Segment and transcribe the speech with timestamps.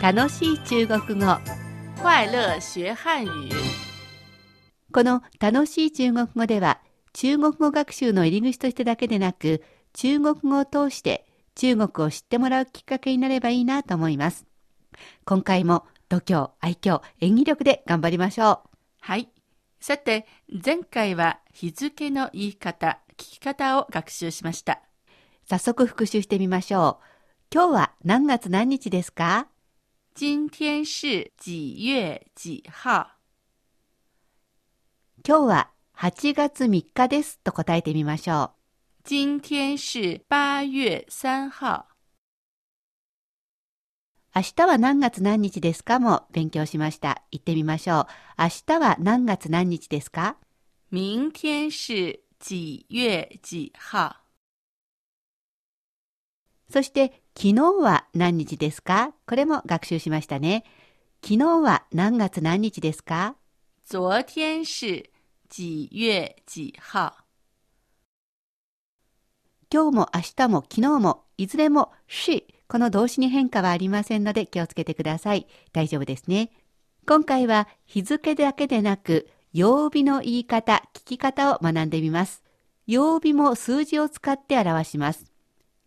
[0.00, 1.26] 楽しい中国語。
[2.02, 3.50] 快乐学汉语。
[4.92, 6.80] この楽しい中国語では
[7.12, 14.46] 中国語学習の入り口としてだけでなく中国語を通して中国を知ってもらうきっかけになればいいなと思います。
[15.24, 18.68] 今回も度胸愛嬌演技力で頑張りましょう。
[19.00, 19.28] はい。
[19.80, 20.26] さて、
[20.64, 24.80] 前回は日付の言い方、聞き方を学習しました。
[25.48, 27.04] 早速復習してみましょう。
[27.52, 29.46] 今日は何月何日ですか？
[30.12, 33.06] 今天是几月几号？
[35.24, 41.86] 今日は8月3日ですと答えてみましょう今天是八月三号。
[44.34, 47.22] 明日は何月何日ですかも勉強しました。
[47.30, 48.06] 言ってみましょう。
[48.38, 50.36] 明日は何月何日ですか？
[50.90, 54.16] 明天是几月几号？
[56.68, 59.14] そして、昨日は何日ですか？
[59.26, 60.64] これも学習しましたね。
[61.22, 63.34] 昨日は何月何日ですか？
[63.84, 65.10] 昨天是
[65.48, 67.12] 几月几号？
[69.72, 75.46] 今日も明日も昨日もいずれもし、この動詞に変化はありませんので気をつけてください。
[75.72, 76.50] 大丈夫ですね。
[77.06, 82.42] 今回は日付だけでなく、曜日の言い方、聞き方を学んでみます。
[82.86, 85.29] 曜日も数字を使って表します。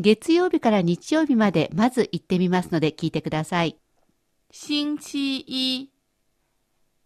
[0.00, 3.76] 月曜日から日曜日までまず言ってみますので聞いてください。
[4.50, 5.90] 星期一、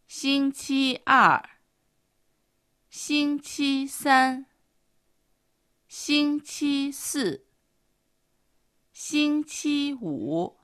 [0.06, 1.42] 星期二、
[2.88, 4.46] 星期三、
[5.88, 7.40] 星期四、
[8.92, 10.56] 星期五、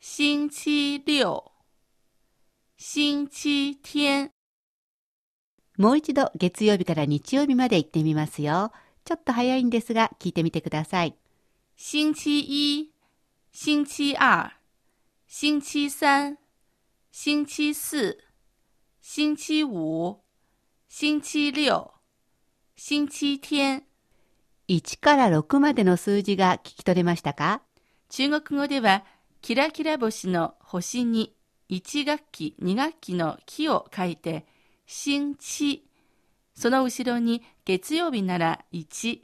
[0.00, 1.44] 星期六、
[2.78, 4.30] 星期天。
[5.76, 8.72] もう一度月曜日から日曜日まで言ってみますよ。
[9.04, 11.16] ちょっと早いんですが聞いてみてください。
[11.76, 12.92] 星期一、
[13.52, 14.50] 星期二、
[15.26, 16.38] 星期三、
[17.10, 18.16] 星期四、
[19.00, 20.22] 星期五、
[20.88, 21.90] 星期六、
[22.76, 23.84] 星期天。
[24.68, 27.62] 1から6までの数字が聞き取れましたか？
[28.08, 29.04] 中国語では、
[29.40, 31.34] キラキラ星の星に
[31.68, 34.46] 1学期、2学期の期を書いて、
[34.86, 35.88] 星期。
[36.54, 39.20] その後ろに月曜日なら1、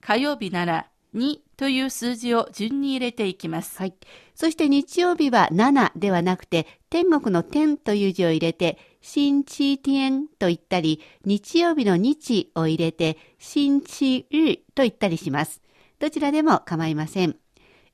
[0.00, 3.78] 火曜日なら2という数字を順に入れていきます。
[3.78, 3.94] はい。
[4.34, 15.62] そして日曜日は7ではなくて、天国の天という字を入れて、新地天と言ったり、日曜日の日を入れて、新地日と言ったりします。
[16.00, 17.36] どちらでも構いません。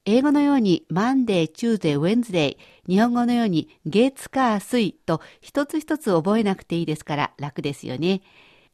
[0.07, 2.57] 英語のように Monday, Tuesday, Wednesday、
[2.89, 8.23] 日本語のように月、火、水と一つ一つ覚えなくていいですから楽ですよね。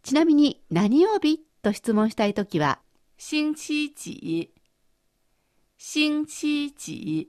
[0.06, 1.40] ちなみに何曜日？
[1.62, 2.78] と質問したいときは、
[3.18, 4.52] 星期几？
[5.76, 7.28] 星期几？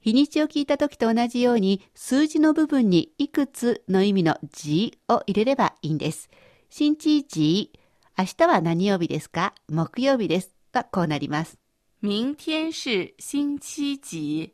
[0.00, 6.30] 日にちを聞いた時と同じように数字の部分にいくつの意味の字を入れればいいんです。
[6.68, 7.70] 新地字、
[8.18, 9.54] 明日は何曜日ですか？
[9.68, 10.50] 木曜日です。
[10.72, 11.60] がこうなります。
[12.02, 14.52] 明天是星期几？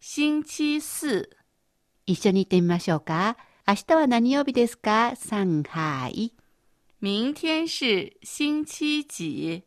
[0.00, 1.28] 星期四？
[2.06, 3.36] 一緒に言ってみましょうか。
[3.70, 5.14] 明日は何曜日ですか？
[5.14, 6.32] 上海。
[7.00, 9.62] 明天是星期几？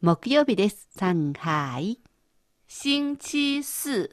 [0.00, 0.88] 木曜日です。
[0.98, 2.00] 上海。
[2.66, 4.10] 星期四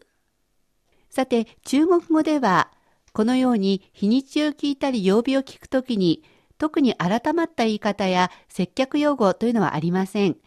[1.09, 2.71] さて、中国語では、
[3.11, 6.23] このように日にちを聞いたり曜日を聞くときに、
[6.59, 10.37] 特に改まった言い方や接客用語というのはありません。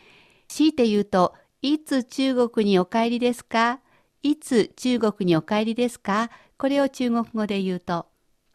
[0.46, 3.80] 強いて言うと、いつ中国にお帰りですか？
[4.22, 6.30] いつ中国にお帰りですか？
[6.56, 8.06] これを中国語で言うと、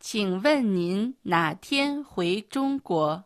[0.05, 3.23] 请问您哪天回中国？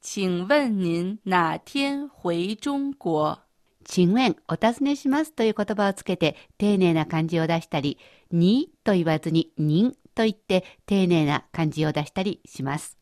[0.00, 3.40] 请问您哪天回中国？
[3.84, 7.98] 请問お尋ねしますという言葉をつけて丁寧な漢字を出したり、
[8.30, 12.96] にと言わずに人と言って丁寧な漢字を出したりします。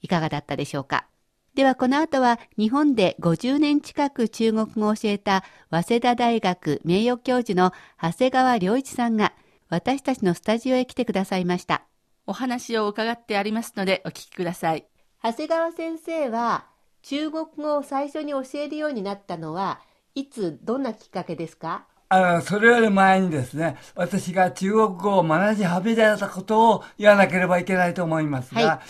[0.00, 1.08] いかがだったでしょうか？
[1.56, 5.42] ではこの後は日本で50年近く中国語を教えた
[5.72, 9.32] 早稲田大学名誉教授の長谷川良一さんが
[9.70, 11.82] 私たちのスタジオへ来てくださいました。
[12.26, 14.86] お話を伺ってありますのでお聞きください。
[15.22, 16.64] 長谷川先生は
[17.02, 19.80] 中国語を最初に教えるようになったのは
[20.14, 21.86] いつどんなきっかけですか？
[22.08, 28.80] あの、それより前にですね、私が中国語を学び始めたことを言わなければいけないと思いますが、は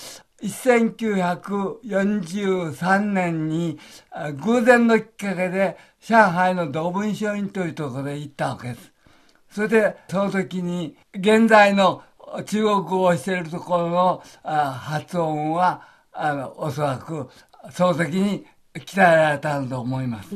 [0.40, 3.80] 1943年に
[4.12, 8.92] あ偶然のきっかけで上海の同文書院というところへ行ったわけです。
[9.50, 12.02] それで、その時に現在の
[12.46, 17.28] 中国語をしているところのあ発音は、あの、おそらく
[17.70, 20.30] その時に鍛えられたんだと思います。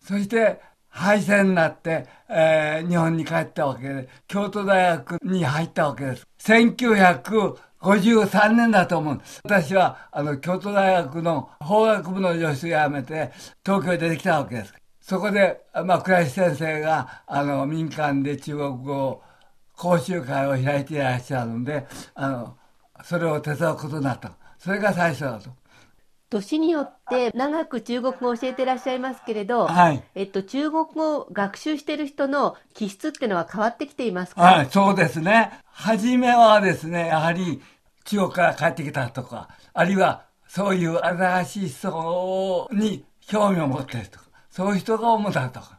[0.00, 6.26] そして、敗戦になって、えー日本に帰ったわけで、京都大学に入ったわけです。
[6.38, 9.20] 1953年だと思う。
[9.44, 13.32] 私は、あの、京都大学の法学部の助手を辞めて、
[13.64, 14.72] 東京に出てきたわけです。
[15.08, 19.22] そこで、まあ、倉石先生が、あの、民間で中国語
[19.74, 22.56] 講習会を開いていらっしゃるので、あの、
[23.02, 24.32] それを手伝うことになった。
[24.58, 25.48] それが最初だと。
[26.28, 30.02] 年によって長く中国語を教えてらっしゃいますけれど、はい。
[30.14, 35.52] えっと、中国語を学習している人の気質っていうのは変わってきていますか、はい、そうですね。
[35.64, 37.62] 初めはですね、やはり
[38.04, 44.27] 中国から帰ってきたとか、あるいはそういう新しい人に興味を持っているとか、
[44.58, 45.78] そういう人が主だとか。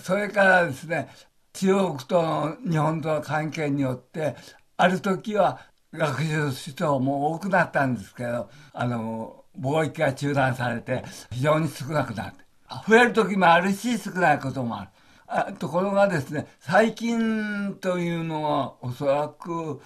[0.00, 1.08] それからですね、
[1.52, 4.34] 中国と日本との関係によって、
[4.76, 5.60] ある時は
[5.92, 12.44] 学習する人も多くなったんですけど、あの、貿易が中断されて非常に少なくなって。
[12.88, 14.90] 増える時もあるし、少ないこともある。
[15.28, 19.80] あところがですね、最近というのはおそらく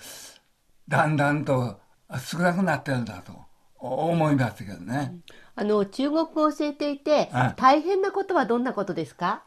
[0.89, 1.79] だんだんと
[2.19, 3.35] 少なくなってるんだと
[3.83, 5.15] 思いますけどね。
[5.55, 9.43] あの、中国語を教えていてはい、大変なことはどんなことですか？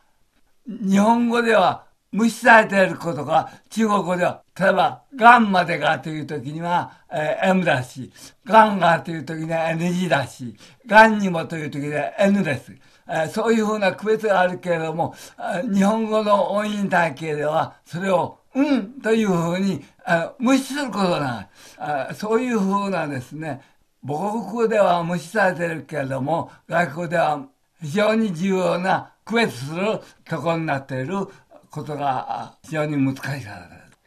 [0.67, 8.11] 日本語では無視されていることが中国語では、例えば、ガンまでがという時には、えー M だし、
[8.45, 10.55] ガンがという時には NG だし、
[10.87, 12.71] ガンにもという時には N です。
[13.07, 21.49] えーそういうふうな区別があるけれども、あ日本語の音韻体系では、それを、うんというふうにあ無視することがない。
[21.77, 23.61] あそういうふうなですね、
[24.05, 27.43] 母国語では無視されているけれども、外国では
[27.81, 31.27] 非常に重要な区別するところになっている
[31.71, 33.97] ことがあ非常に難しいからです。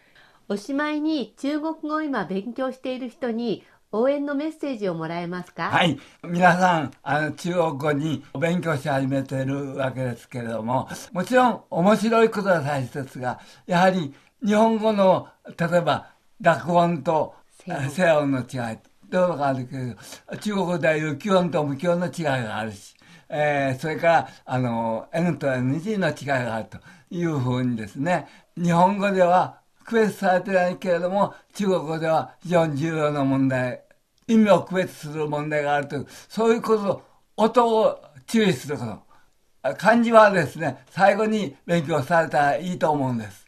[0.48, 5.70] おしまいに中国語を今勉強している人に応援のメッセージをもらえますか？
[5.70, 5.98] はい。
[6.22, 14.14] 皆さん、あの、中国語に勉強し始めているわけですけれども、もちろん面白いことは大切ですが、やはり
[14.44, 15.28] 日本語の、
[15.58, 16.06] 例えば、
[16.40, 17.34] 濁音と
[17.64, 18.78] 静音え静音の違い、
[19.10, 22.94] どうかあるけど、中国では有気音と無気音の違いがあるし、
[23.28, 26.78] えーそれから、あの、N と NG の違いがあると
[27.10, 28.26] いうふうにですね、
[28.56, 33.82] 日本語では区別されてないけれども、中国語では非常に重要な問題、
[34.26, 37.02] 意味を区別する問題があるという、そういうこと、
[37.36, 38.84] 音を注意するこ
[39.62, 39.74] と。
[39.76, 43.47] 漢字はですね、最後に勉強されたらいいと思うんです。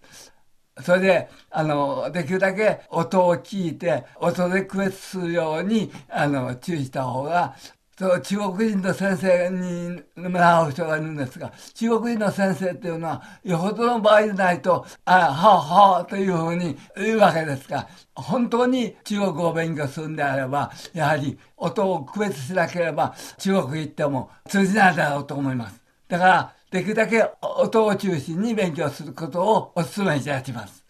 [0.83, 7.55] それで、あの、できるだけ音を聞いて、音で区別するように、あの、注意した方が、
[8.01, 25.83] そう中国人の先生に習う人がいるんですが、中国人の先生っていうのは、よほどの場合でないと、あ、はあはあというふうに言うわけですが、本当に中国を勉強するんであれば、やはり音を区別しなければ、中国行っても通じないだろうと思います。
[26.09, 30.85] だから、できるだけ音を中心に勉強することをお勧めいたします。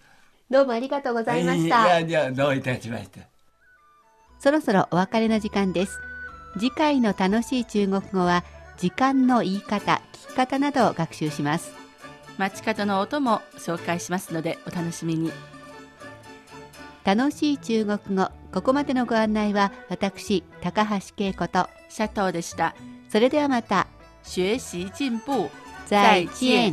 [0.50, 1.88] どうもありがとうございましいた。
[1.88, 3.26] やいや、どういたしまして。
[4.38, 5.98] そろそろお別れの時間です。
[6.58, 8.44] 次回の楽しい中国語は、
[8.76, 11.72] 時間の言い方、聞き方などを学習します。
[12.36, 15.32] 街角の音も紹介しますのでお楽しみに。
[17.04, 22.74] 楽しい中国語、ここまでのご案内は、私、高橋恵子と、シャトーでした。
[23.08, 23.86] それではまた、
[24.22, 25.48] 学習進步。
[25.90, 26.72] 再见。